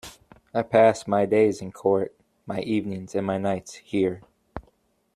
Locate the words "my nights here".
3.27-4.23